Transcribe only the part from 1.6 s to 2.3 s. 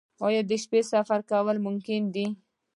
ممکن دي؟